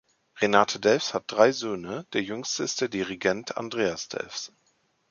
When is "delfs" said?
0.79-1.13, 4.09-4.51